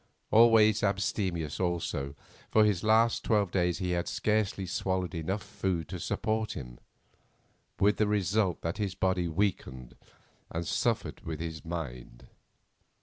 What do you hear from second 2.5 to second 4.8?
this last twelve days he had scarcely